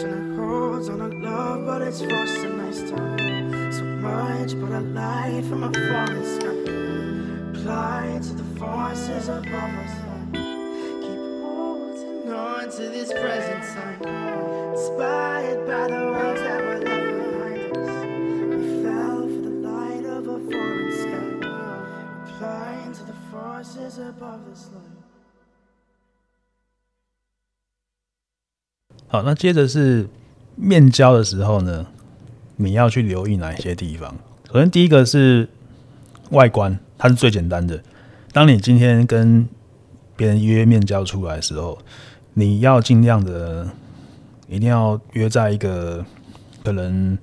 [0.00, 3.72] Trying to hold on to love, but it's frosting my stomach.
[3.74, 6.56] So much, but I lie from a falling sky.
[7.50, 9.94] Apply to the forces above us.
[11.04, 14.00] Keep holding on to this present time.
[14.72, 17.94] Inspired by the ones that were left behind us.
[18.52, 21.32] We fell for the light of a foreign sky.
[22.24, 24.70] Applying to the forces above us.
[24.72, 24.95] Life.
[29.16, 30.06] 好，那接着是
[30.56, 31.86] 面交的时候呢，
[32.56, 34.14] 你要去留意哪些地方？
[34.52, 35.48] 首先，第一个是
[36.32, 37.82] 外观，它是最简单的。
[38.32, 39.48] 当你今天跟
[40.16, 41.78] 别人约面交出来的时候，
[42.34, 43.66] 你要尽量的，
[44.48, 46.04] 一定要约在一个
[46.62, 47.16] 可能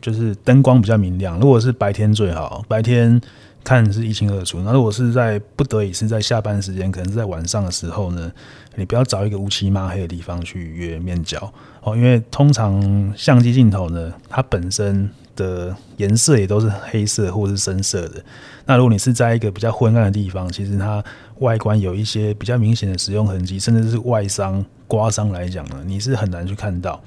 [0.00, 1.38] 就是灯光比较明亮。
[1.38, 3.20] 如果是白天最好，白天
[3.62, 4.60] 看是一清二楚。
[4.60, 8.30] 那如果是在不得已是在下班时间，可能是在晚上的时候呢，
[8.76, 11.38] 你不要找一个乌漆嘛黑的地方去约面交
[11.82, 18.22] 哦，因为通常相机镜头呢，它本身的颜色也都是黑色或是深色的。
[18.66, 21.02] 那如果你是在一个比较昏暗的地方，其实它
[21.38, 27.00] 外观有一些比较明显的使用痕迹，甚至是外伤、刮伤来讲呢，你是很难去看到。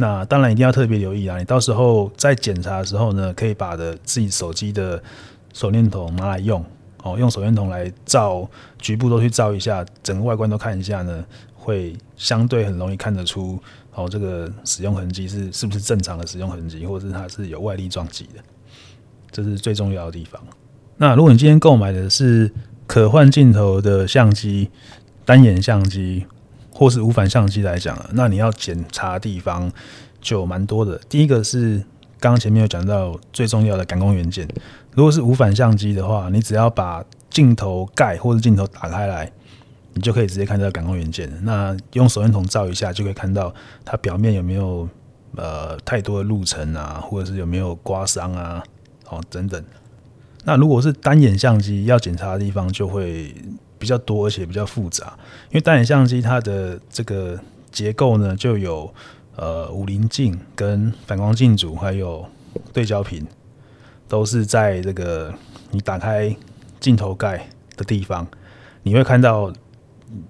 [0.00, 1.38] 那当然一定要特别留意啊！
[1.38, 5.02] 你到时候在检查的时候呢，可以把的自己手机的
[5.52, 6.64] 手电筒拿来用
[7.02, 13.58] 哦，用手电筒来照局部都去照一下，整个外观都看一下呢，会相对很容易看得出
[13.94, 18.42] 哦，这个使用痕迹是是不是正常的使用痕迹，或者是它是有外力撞击的，
[19.30, 20.42] 这是最重要的地方。
[20.96, 22.52] 那如果你今天购买的是
[22.86, 24.70] 可换镜头的相机，
[25.24, 26.26] 单眼相机。
[26.70, 29.68] 或是无反相机来讲，那你要检查地方
[30.20, 30.96] 就蛮多的。
[31.08, 31.82] 第一个是
[32.20, 34.48] 刚刚前面有讲到最重要的感光元件。
[34.94, 39.30] 如果是无反相机的话，你只要把镜头盖或者镜头打开来，
[39.94, 41.30] 你就可以直接看到感光元件。
[41.42, 43.54] 那用手电筒照一下，就可以看到
[43.84, 44.88] 它表面有没有
[45.36, 48.62] 呃太多的路尘啊，或者是有没有刮伤啊，
[49.08, 49.62] 哦等等。
[50.44, 53.34] 那如果是单眼相机，要检查的地方就会
[53.78, 55.16] 比较多，而且比较复杂。
[55.50, 57.38] 因为单眼相机它的这个
[57.70, 58.92] 结构呢，就有
[59.38, 62.26] 呃五棱镜、跟反光镜组，还有
[62.72, 63.26] 对焦屏，
[64.06, 65.32] 都是在这个
[65.70, 66.36] 你打开
[66.78, 68.26] 镜头盖的地方，
[68.82, 69.52] 你会看到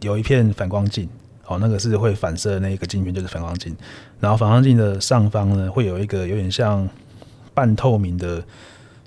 [0.01, 1.09] 有一片反光镜。
[1.51, 3.75] 哦，那个是会反射的那个镜片，就是反光镜。
[4.21, 6.87] 然后反光镜的上方呢，会有一个有点像
[7.55, 8.45] 半透明的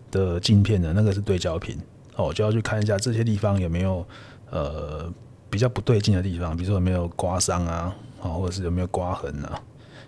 [0.09, 1.77] 的镜片的，那个是对焦屏。
[2.15, 4.03] 哦，就要去看一下这些地方有没有
[4.49, 5.07] 呃
[5.51, 9.61] 比较不对劲的地方，比如说有没有刮伤啊，啊，或者是有没有刮痕啊，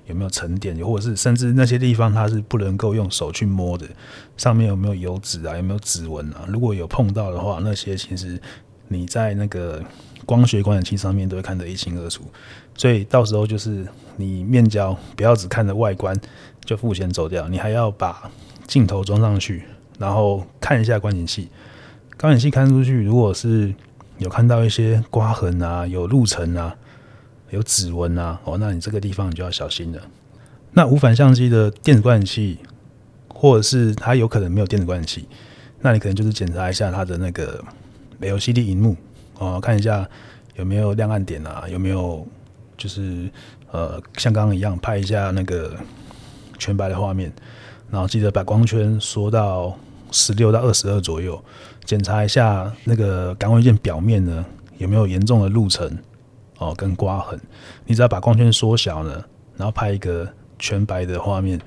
[0.07, 3.87] 有没有沉淀，或者是甚至那些地方它是不能够用手去摸的，
[4.37, 6.45] 上面有没有油脂啊，有没有指纹啊？
[6.47, 8.39] 如果有碰到的话，那些其实
[8.87, 9.81] 你在那个。
[10.25, 12.23] 光学观景器上面都会看得一清二楚，
[12.77, 13.85] 所以到时候就是
[14.15, 16.17] 你面交不要只看着外观
[16.63, 18.31] 就付钱走掉，你还要把
[18.65, 19.63] 镜头装上去，
[19.99, 21.49] 然后看一下观景器。
[22.17, 23.75] 观景器看出去，如果是
[24.17, 26.73] 有看到一些刮痕啊、有路尘啊、
[27.53, 30.01] 有指纹啊，哦，那你这个地方你就要小心了。
[30.71, 32.57] 那无反相机的电子观景器，
[33.27, 35.27] 或者是它有可能没有电子观景器，
[35.79, 37.63] 那你可能就是检查一下它的那个
[38.19, 38.95] LCD 萤幕。
[39.37, 40.09] 哦，看一下
[40.55, 41.65] 有没有亮暗点啊？
[41.69, 42.25] 有没有
[42.75, 43.29] 就是
[43.71, 45.75] 呃，像刚刚一样拍一下那个
[46.57, 47.31] 全白的画面，
[47.91, 49.77] 然后记得把光圈缩到
[50.11, 51.39] 十六到二十二左右，
[51.85, 54.43] 检查一下那个感光元件表面呢
[54.79, 55.95] 有没有严重的路尘
[56.63, 57.39] 哦跟刮痕。
[57.85, 59.23] 你只要把光圈缩小呢，
[59.57, 61.59] 然后拍一个全白的画面，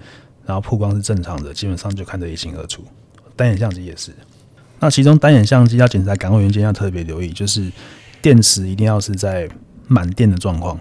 [0.44, 2.82] 然后曝光是正常的，基本上就看得一清二楚。
[3.36, 4.12] 单眼相机也是。
[4.78, 7.70] 那其中单眼相机要检查感光元件要特别留意，就是
[8.20, 9.48] 电池一定要是在
[9.86, 10.78] 满电的状况。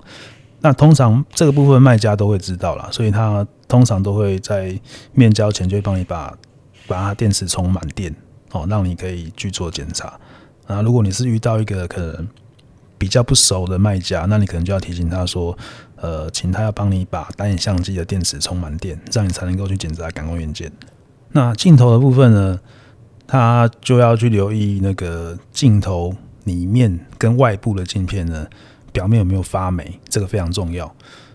[0.62, 4.80] 那通常这个部分卖家都会知道啦，所以他通常都会在
[5.14, 6.36] 面交前就会帮你把
[6.88, 8.14] 把它电池充满电
[8.52, 10.20] 哦，让你可以去做检查。
[10.68, 12.28] 啊，如果你是遇到一个可能
[13.06, 15.56] 比较不熟的卖家，那你可能就要提醒他说，
[15.98, 20.72] 呃，请他要帮你把单眼相机的电池充满电，这样你才能够去检查感光元件。
[21.32, 22.60] 那镜头的部分呢？
[23.28, 26.16] 他就要去留意那个镜头
[26.46, 28.48] 里面跟外部的镜片呢，
[28.92, 30.86] 表面有没有发霉，这个非常重要。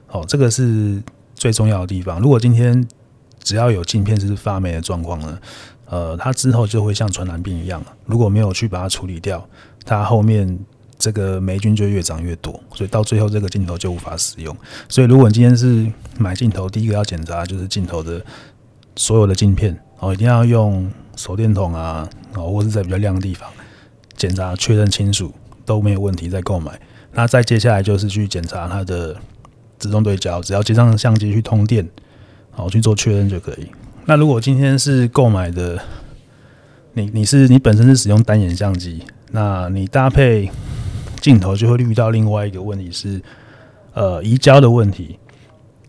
[0.08, 1.00] 哦，这个是
[1.36, 2.20] 最重要的地方。
[2.20, 2.84] 如果今天
[3.42, 5.38] 只要有镜片是发霉的状况呢，
[5.86, 9.44] 呃，它之后就会像传染病一样，如果没有去把它处理掉，
[9.84, 10.58] 它后面
[11.00, 14.56] 这个霉菌就越长越多，所以到最后这个镜头就无法使用。
[14.88, 18.24] 所以，如果你今天是买镜头，第一个要检查就是镜头的
[18.94, 20.88] 所有的镜片哦，一定要用。
[21.16, 23.46] 手电筒啊，哦，或是在比较亮的地方
[24.16, 25.30] 检查确认清楚
[25.66, 26.80] 都没有问题再购买。
[27.12, 29.14] 那再接下来就是去检查它的
[29.78, 31.86] 自动对焦，只要接上相机去通电，
[32.50, 33.66] 好去做确认就可以。
[34.06, 35.78] 那如果今天是购买的，
[36.94, 40.50] 你你是你本身是使用单眼相机，那你搭配
[41.20, 43.20] 镜头就会遇到另外一个问题是，
[43.94, 45.18] 呃，移焦的问题。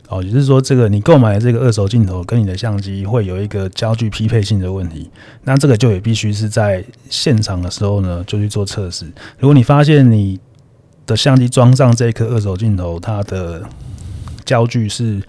[0.10, 5.10] 哦，也就是说，这个你购买的这个二手镜头跟你的相机会有一个焦距匹配性的问题，
[5.46, 9.06] 那这个就也必须是在现场的时候呢，就去做测试。
[9.40, 10.38] 如果你发现你
[11.06, 13.64] 的相机装上这颗二手镜头，它的
[14.44, 15.22] 焦距是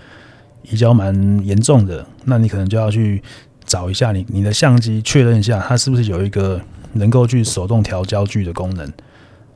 [0.63, 3.23] 移焦蛮严重的，那你可能就要去
[3.65, 6.61] 找一下你你的相机，确认一下它是不是有一个
[6.95, 8.93] 能够去手动调焦距的功能。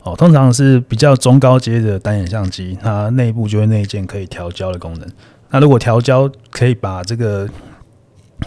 [0.06, 5.08] 哦，通常是比较中高阶的单眼相机，它内部就会内建可以调焦的功能。
[5.50, 7.48] 那如果调焦可以把这个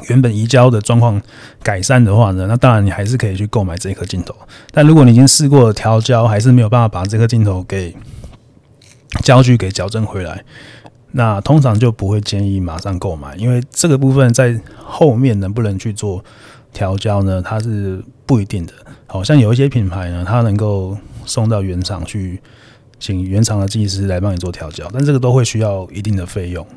[0.07, 1.21] 原本移焦的状况
[1.61, 4.33] 改善的话呢，那当然你还是可以去购买这颗镜头。
[4.71, 7.93] 但如果你已经试过了调焦，还是没有办法把这颗镜头给
[9.21, 10.41] 焦距给矫正回来，
[11.11, 16.23] 那通常就不会建议马上购买，因为这个部分在后面能不能去做
[16.71, 17.41] 调焦呢？
[17.41, 18.71] 它是不一定的。
[19.07, 20.97] 好像有一些品牌呢，它能够。
[21.29, 22.41] 送到原厂去，
[22.99, 26.67] 请原厂的技师来帮你做调教，但这个都会需要一定的费用，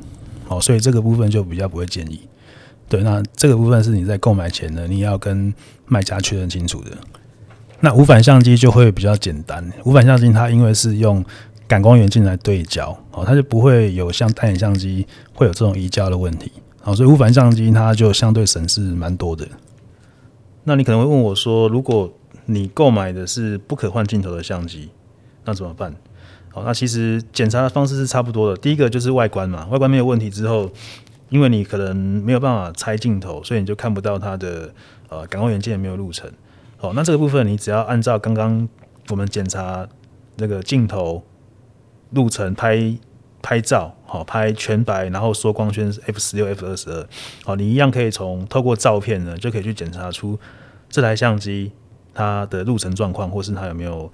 [0.47, 2.21] 好，所以这个部分就比较不会建议。
[2.89, 5.53] 对，那这个部分是你在购买前呢，你要跟
[5.87, 6.91] 卖家确认清楚的。
[7.81, 11.25] 那无反相机就会比较简单，无反相机它因为是用
[11.67, 19.49] 感光元件来对焦，哦，它就不会有像单眼相机会有这种移焦的问题，好，所以无反相机它就相对省事蛮多的。
[20.65, 22.13] 那你可能会问我说，如果
[22.47, 24.91] 你购买的是不可换镜头的相机，
[25.45, 25.95] 那怎么办？
[26.51, 28.57] 好，那其实检查的方式是差不多的。
[28.57, 30.71] 第一个就是外观嘛，外观没有问题之后，
[31.31, 34.73] 因为你可能没有办法拆镜头，所以你就看不到它的
[35.09, 36.31] 呃感光元件有没有路程。
[36.77, 38.69] 好，那这个部分你只要按照刚刚
[39.09, 39.89] 我们检查
[40.37, 41.25] 那个镜头
[42.11, 42.95] 路程拍
[43.41, 47.09] 拍照，好，拍全白，然后缩光圈 F 十六、F 二十二，
[47.45, 50.39] 好，你一样可以从透过照片呢就可以去检查出。
[50.91, 51.73] 这台相机
[52.15, 54.11] 它的路程状况，或是它有没有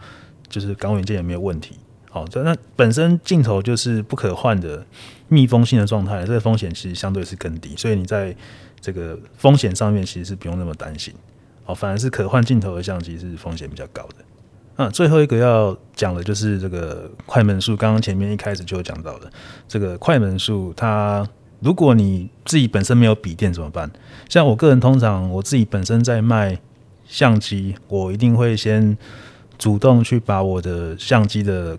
[0.49, 1.77] 就是港元件有没有问题。
[2.11, 4.85] 好，那本身镜头就是不可换的
[5.29, 8.35] 密封性的状态，这个风险其实相对是更低，所以你在
[8.81, 11.13] 这个风险上面其实是不用那么担心。
[11.65, 14.25] 好，反而是可换镜头的相机是风险比较高的。
[14.77, 19.31] 那最后一个要讲的就是这个快门数，刚刚前面一开始就有讲到的
[19.69, 21.29] 这个快门数，它
[21.61, 23.91] 如果你自己本身没有笔电怎么办？
[24.31, 26.59] 像我个人通常我自己本身在卖
[27.09, 28.97] 相机，我一定会先
[29.59, 31.77] 主动去把我的相机的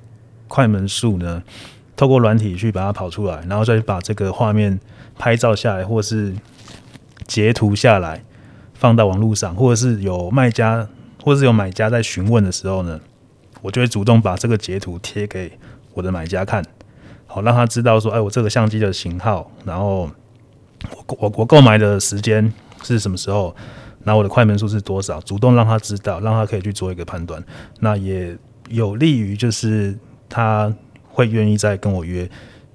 [0.48, 1.42] 快门数呢，
[1.96, 4.78] 透过软体去把它跑出来，然后再把这个画面
[5.18, 6.34] 拍照下来，或是
[7.28, 8.24] 截图下来，
[8.74, 10.88] 放到网络上，或者是有卖家，
[11.24, 13.00] 或者是有买家在询问的时候呢，
[13.62, 15.52] 我就会主动把这个截图贴给
[15.94, 16.66] 我的买家看，
[17.28, 20.10] 好让他知道说，哎，我这个相机的型号，然后
[20.92, 23.56] 我我我购买的时间是什么时候，
[24.10, 27.44] 那我的快门数是多少，主动让他知道，让他可以去做一个判断，
[27.80, 28.38] 那也
[28.70, 29.98] 有利于就是。
[30.32, 30.72] 他
[31.08, 32.30] 会愿意再跟我约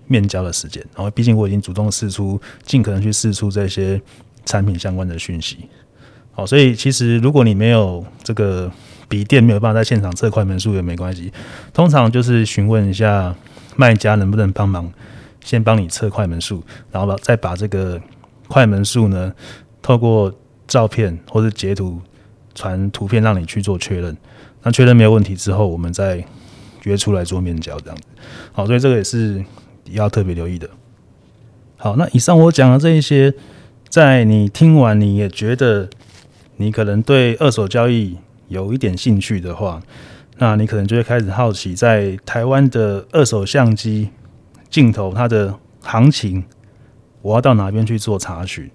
[0.09, 4.03] 面交的时间，然后毕竟我已经主动试出，尽可能去试出这些
[4.45, 5.69] 产品相关的讯息。
[6.33, 8.69] 好，所以其实如果你没有这个
[9.09, 11.33] 笔电，没有办法在现场测快门数也没关系。
[11.73, 13.33] 通常就是询问一下
[13.77, 14.93] 卖家能不能帮忙，
[15.41, 18.03] 先帮你测快门数，然后把再把这个
[18.49, 19.33] 快门数呢，
[19.81, 20.35] 透过
[20.67, 22.01] 照片或者截图
[22.55, 24.17] 传图片让你去做确认。
[24.63, 26.25] 那确认没有问题之后，我们再。
[26.85, 28.03] 约出来做面交这样子，
[28.53, 29.43] 好，所以这个也是
[29.93, 30.69] 要特别留意的。
[31.79, 33.33] 好，那以上我讲的这一些，
[33.89, 35.89] 在你听完你也觉得
[36.59, 39.83] 你可能对二手交易有一点兴趣的话，
[40.37, 44.11] 那你可能就会开始好奇，在台湾的二手相机
[44.69, 46.45] 镜头它的行情，
[47.23, 48.71] 我要到哪边去做查询？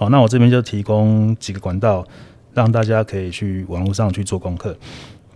[0.00, 2.02] 好，那我这边就提供几个管道，
[2.54, 4.74] 让大家可以去网络上去做功课。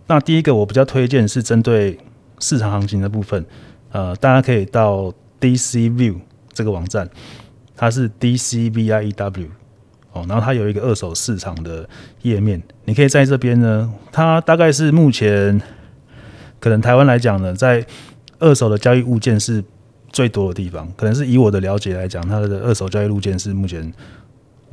[0.06, 1.98] 那第一个我比较推荐是针对。
[2.40, 3.42] 市场行情的部分，
[3.92, 6.16] 呃，大家可以到 DC View
[6.52, 7.08] 这个网站，
[7.76, 9.46] 它是 D C V I E W
[10.12, 11.88] 哦，然后它有一个二手市场的
[12.22, 15.58] 页面，你可以在这边呢，它大概是目前
[16.58, 17.86] 可能台湾来讲呢，在
[18.40, 19.62] 二手的交易物件是
[20.10, 23.90] 最多的地方，可能是以我的了解来讲，它的二手交易物件是目前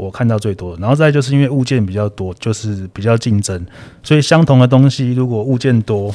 [0.06, 0.76] 我看到最多。
[0.78, 3.66] 然后再就是因为物件比较多，就是比较竞争，
[4.02, 6.14] 所以相同的东西如果物件多。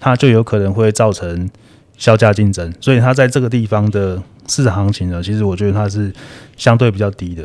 [0.00, 1.50] 它就有可能会造成
[1.96, 6.12] 削价竞争，所以它在这个地方的市场行情呢，其实我觉得它是
[6.56, 7.42] 相对比较低的。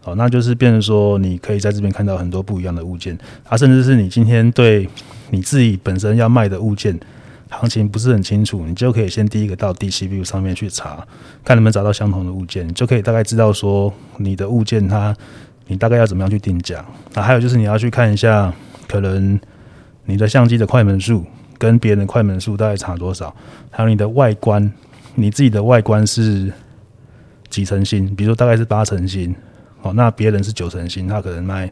[0.00, 4.88] 好，那就是变成说，你可以在这边看到很多不一样的物件，啊，甚至是你今天对
[5.28, 6.98] 你自己本身要卖的物件
[7.52, 11.06] 行情不是很清楚，你就可以先第一个到 DCView 上面去查，
[11.44, 15.14] 看能不能找到相同的物件，你就可以大概知道说你的物件它
[15.66, 16.84] 你大概要怎么样去定价。
[17.14, 18.52] 啊，还有就是你要去看一下，
[18.88, 19.38] 可能
[20.06, 21.24] 你的相机的快门数。
[21.58, 23.32] 跟别人的快门数大概差多少？
[23.70, 24.72] 还有你的外观，
[25.14, 26.52] 你自己的外观是
[27.48, 28.12] 几成新？
[28.16, 29.32] 比如说大概是八成新，
[29.82, 31.70] 哦，那别人是九成新，他可能卖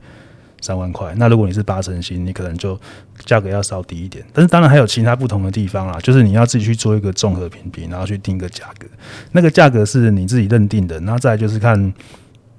[0.61, 1.15] 三万块。
[1.17, 2.79] 那如果你是八成新，你可能就
[3.25, 4.25] 价格要稍低一点。
[4.33, 8.87] 但是当然还有其他不同的地方啦，就是你要自己去做一个综合评比，然后去定个价格。
[9.33, 11.93] 那个价格是你自己认定的，然后再就是看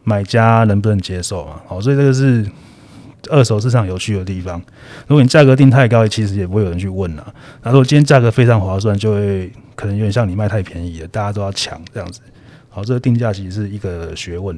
[0.04, 1.62] 买家能不能接受嘛。
[1.68, 2.46] 好，所以这个是。
[3.30, 4.60] 二手市场有趣的地方，
[5.06, 7.34] 如果你价格定太高，其实也不会有人去问了。
[7.62, 12.20] 那如果今天价格非常划算，就会可能有点像你卖太便宜了，大家都要抢这样子。
[12.68, 14.58] 好，这个定价其实是一个学问。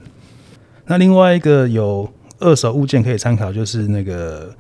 [0.86, 2.10] 那另外一个有
[2.44, 4.54] 二手物件可以参考，就是那个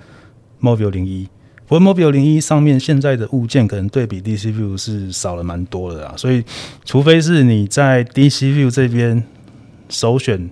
[0.61, 1.27] Mobile 零一。
[1.67, 6.43] 不过 Mobile 零一上面现在的物件可能对比 DC View 是少了蛮多的啦，所以
[6.83, 9.23] 除非是你在 DC View 这边
[9.89, 10.49] 首选，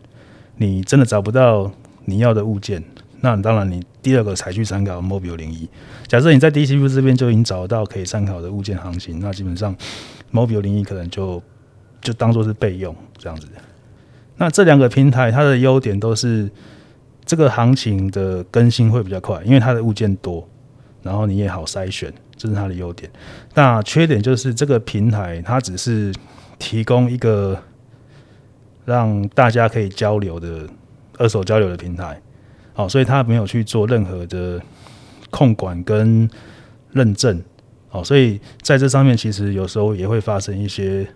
[0.58, 1.72] 你真的找不到
[2.06, 2.84] 你要的物件。
[3.24, 5.70] 那当然，你第二个才去参考 Mobile 零一。
[6.08, 9.76] 假设你在 DCView 这边就已经找到可以参考的物件行情，那基本上
[10.34, 11.42] Mobile 零一可能就
[12.02, 13.48] 就当做是备用这样子。
[14.38, 16.50] 那这两个平台它的优点都是
[17.32, 20.46] 这个行情的更新会比较快，因为它的物件多，
[21.02, 23.10] 然后你也好筛选，这是它的优点。
[23.54, 26.14] 那缺点就是这个平台它只是
[26.60, 27.58] 提供一个
[28.84, 30.68] 让大家可以交流的
[31.20, 32.22] 二手交流的平台。
[32.74, 34.62] 好，所以他没有去做任何的
[35.30, 36.30] 控管跟
[36.92, 37.42] 认证，
[37.88, 41.08] 好，所以在这上面其实有时候也会发生一些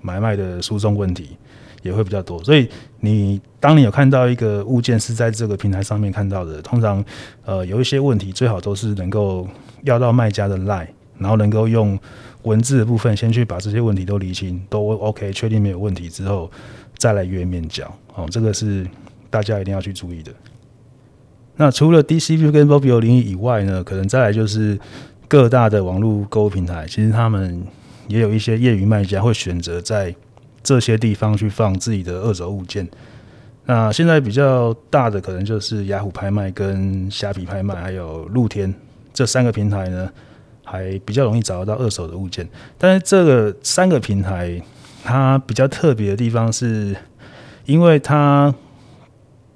[0.00, 1.36] 买卖的诉讼问题，
[1.82, 2.40] 也会比较多。
[2.44, 2.68] 所以
[3.00, 7.04] 你当你有看到一个物件是在这个平台上面看到的，通常
[7.44, 9.44] 呃有一些问题，最好都是能够
[9.82, 10.86] 要到卖家的 line，
[11.18, 11.98] 然后能够用
[12.44, 16.48] 文字的部分先去把这些问题都理清，都 OK，确定没有问题之后，
[16.96, 17.92] 再来约面交。
[18.14, 18.86] 哦，这个是
[19.30, 20.30] 大家一定要去注意的。
[21.56, 24.78] 那除了 D C P 跟 Vobio 零一以外呢，可能再来就是
[25.26, 27.66] 各大的网络购物平台，其实他们
[28.06, 30.14] 也有一些业余卖家会选择在
[30.62, 32.88] 这些地方去放自己的二手物件。
[33.66, 38.72] 那现在比较大的可能就是雅虎拍卖、跟虾皮拍卖，还有露天
[39.12, 40.08] 这三个平台呢，
[40.64, 42.48] 还比较容易找得到二手的物件。
[42.78, 44.62] 但是这个三个平台
[45.02, 46.94] 它比较特别的地方是，
[47.64, 48.54] 因为它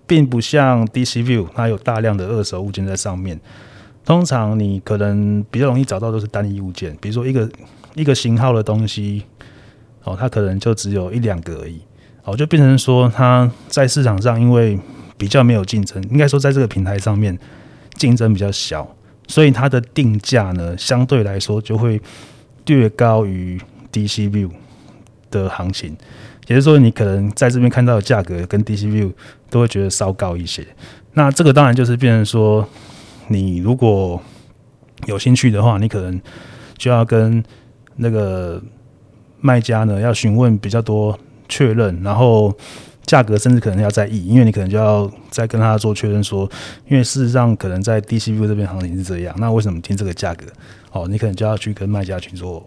[0.09, 3.41] 并不像 DCview，它有大量的二手物件在上面。
[4.05, 7.49] 通常你可能比较容易找到都是单一物件，比如说一个
[7.95, 9.23] 一个型号的东西，
[10.03, 11.81] 哦，它可能就只有一两个而已。
[12.25, 14.79] 哦，就变成说，它在市场上因为
[15.17, 17.37] 比较没有竞争，应该说在这个平台上面
[17.95, 18.87] 竞争比较小，
[19.27, 22.01] 所以它的定价呢，相对来说就会
[22.67, 23.61] 略高于
[23.93, 24.51] DCview
[25.31, 25.97] 的行情。
[26.47, 29.13] 也就是说，你可能在这边看到的价格跟 DCview
[29.49, 30.67] 都会觉得稍高一些。
[31.15, 32.69] 那这个当然就是变成说，
[33.29, 34.21] 你如果
[35.07, 36.21] 有兴趣的话，你可能
[36.77, 37.43] 就要跟
[37.97, 38.61] 那个
[39.41, 41.19] 卖家呢要询问比较多。
[41.51, 42.57] 确认，然后
[43.05, 46.49] 价格甚至可能要再议，因为你可能就要再跟他做确认说，
[46.89, 50.47] 因为事实上可能在 DCV 这边行情是这样，那为什么听这个价格？
[50.93, 52.65] 哦，你可能就要去跟卖家去做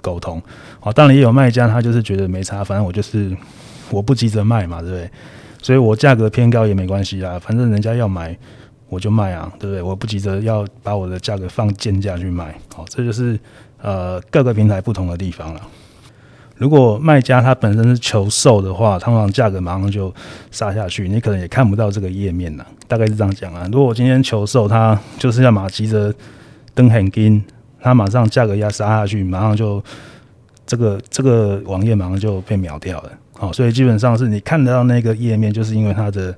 [0.00, 0.40] 沟通。
[0.80, 3.36] 哦，当然也有卖家他就是觉得没差，反正我就是
[3.90, 5.10] 我不急着卖嘛，对不对？
[5.60, 8.36] 所以我价格偏高也没关系啦，反正人家要买
[8.88, 9.82] 我就卖啊，对不对？
[9.82, 12.54] 我不急着要把我的价格放贱价去卖。
[12.74, 13.38] 好，这就是
[13.80, 15.60] 呃各个平台不同的地方了。
[16.62, 20.14] 如果卖家他本身是求售的话，通常价格马上就
[20.52, 22.64] 杀下去，你可能也看不到这个页面了。
[22.86, 23.68] 大概是这样讲啊。
[23.72, 26.14] 如果我今天求售，他就是要马急着
[26.72, 27.42] 登很金，
[27.80, 29.82] 他马上价格压杀下去，马上就
[30.64, 33.10] 这个 这个网页马上就被秒掉了。
[33.32, 36.32] 好，所以基本上是你看得到那个页面，就是因为它的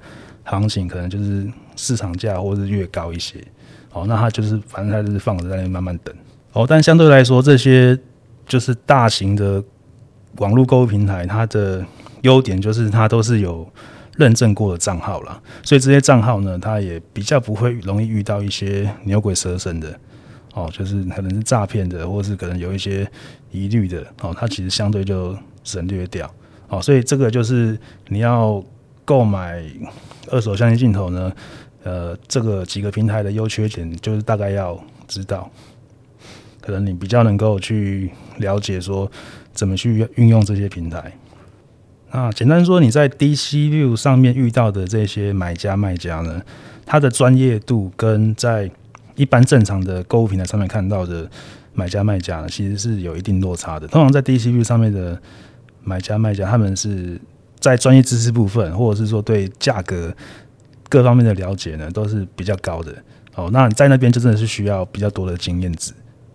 [0.45, 1.47] 行情可能就是
[1.77, 3.37] 市场价或是越高一些。
[3.91, 6.15] 好，那它就是反正它就是放着在那里慢慢等。
[6.55, 7.99] 哦，但相对来说，这些
[8.47, 9.63] 就是大型的。
[10.39, 11.85] 网络购物平台，它的
[12.23, 13.69] 优点就是它都是有
[14.17, 19.99] 认证过的账号啦，所以这些账号呢，它也比较不会容易遇到一些牛鬼蛇神的
[20.55, 23.09] 哦，就是可能是诈骗的，或是可能有一些
[23.51, 26.33] 疑虑的哦，它其实相对就省略掉
[26.69, 27.79] 哦，所以这个就是
[28.09, 28.65] 你要
[29.05, 29.63] 购买
[30.31, 31.33] 二手相机镜头呢，
[31.83, 35.51] 呃，这个几个平台的优缺点，就是大概要知道，
[36.61, 39.11] 可能你比较能够去了解说。
[39.55, 41.13] 怎么去运用这些平台？
[42.11, 46.43] 那简单说，你在 DCview 上面遇到的这些买家卖家呢，
[46.85, 48.71] 他的专业度跟在
[49.17, 51.29] 一般正常的购物平台上面看到的
[51.73, 53.89] 买家卖家呢，其实是有一定落差的。
[53.89, 55.21] 通常在 DCview 上面的
[55.83, 57.21] 买家卖家，他们是
[57.59, 60.15] 在专业知识部分，或者是说对价格
[60.89, 62.95] 各方面的了解呢，都是比较高的。
[63.35, 65.93] 哦，那在那边就真的是需要比较多的经验值。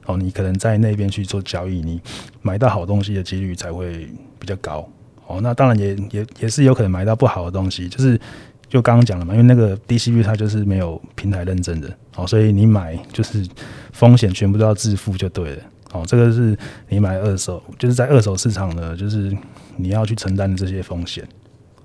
[0.10, 2.02] 哦，你可能在那边去做交易，你
[2.42, 4.90] 买到好东西的几率才会比较高。
[5.28, 8.20] 哦，那当然也也也是有可能买到不好的东西，就是
[8.68, 13.48] 就刚刚讲了嘛，因为那个 dcv 它就是没有平台认证的，哦，所以你买就是
[13.92, 15.62] 风险全部都要自负就对了。
[15.92, 16.58] 哦，这个是
[16.88, 19.32] 你买二手，就是在二手市场呢，就是
[19.76, 21.24] 你要去承担的这些风险。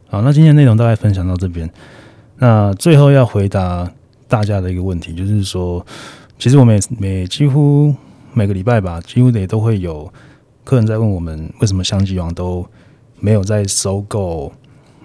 [0.09, 1.70] 好，那今天内容大概分享到这边。
[2.39, 3.93] 那最后要回答
[4.27, 5.85] 大家的一个问题，就是说，
[6.39, 7.95] 其实我每每几乎。
[8.37, 10.12] 每个礼拜吧，几乎也都会有
[10.64, 12.66] 客人在问我们，为什么相机王都
[13.20, 14.53] 没有在收购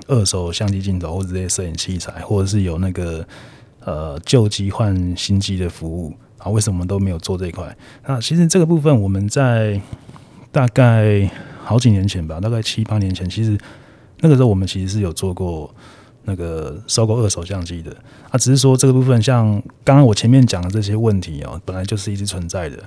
[0.08, 3.24] 二手相机镜头或者这些摄影器材，或者是有那个
[3.86, 6.50] 呃旧机换新机的服务啊？
[6.50, 7.78] 为什么都没有做这一块？
[8.08, 9.80] 那其实这个部分我们在
[10.52, 11.30] 大概
[11.64, 13.56] 好几年前吧，大概七八年前，其实
[14.22, 15.72] 那个时候我们其实是有做过。
[16.30, 17.90] 那个收购二手相机的
[18.30, 19.52] 啊，只是说这个部分，像
[19.84, 22.78] 刚刚我前面讲的这些问题哦，本来就是一直存在的。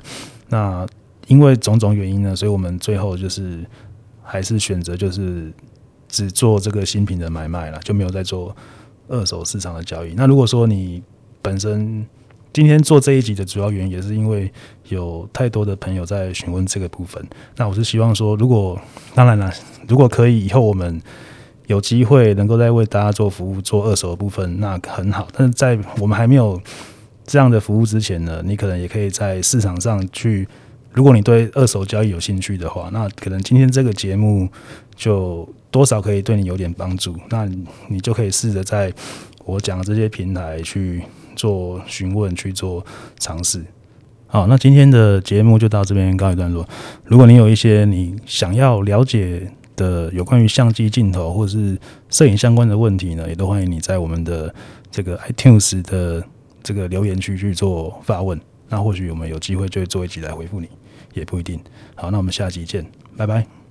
[0.49, 0.87] 那
[1.27, 3.59] 因为种种原因呢，所以我们最后就是
[4.23, 5.53] 还是选择就是
[6.09, 8.55] 只做这个新品的买卖了，就没有再做
[9.09, 10.15] 二手市场的交易。
[10.15, 11.03] 那如果说你
[11.41, 12.07] 本身
[12.53, 14.49] 今天做这一集的主要原因，也是因为
[14.89, 17.21] 有太多的朋友在询问这个部分，
[17.57, 18.81] 那我是希望说，如果
[19.17, 19.53] 当然了，
[19.89, 21.03] 如果可以，以后我们。
[21.67, 25.29] 有机会能够再为大家做服务，做二手的部分，那很好。
[25.37, 26.61] 但是在我们还没有
[27.25, 30.47] 这样的服务之前呢，你可能也可以在市场上去。
[30.93, 34.47] 如果你对二手交易有兴趣的话，那可能今天这个节目
[34.95, 37.17] 就多少可以对你有点帮助。
[37.31, 37.49] 那
[37.89, 38.93] 你就可以试着在
[39.47, 41.03] 我讲的这些平台去
[41.35, 42.85] 做询问，去做
[43.19, 43.65] 尝试。
[44.27, 46.69] 好，那今天的节目就到这边告一段落。
[47.05, 51.79] 如果你有一些你想要了解，的有关于相机镜头或是
[52.11, 54.55] 摄影相关的问题呢，也都欢迎你在我们的
[54.91, 56.25] 这个 iTunes 的
[56.63, 58.41] 这个留言区去做发问。
[58.69, 60.69] 那或许我们有机会就会做一集来回复你，
[61.15, 61.61] 也不一定。
[61.95, 63.62] 好，那我们下集见，拜拜。